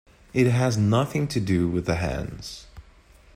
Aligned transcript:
It 0.33 0.47
has 0.49 0.77
nothing 0.79 1.27
to 1.27 1.39
do 1.39 1.67
with 1.69 1.85
the 1.85 1.97
hands. 1.97 2.65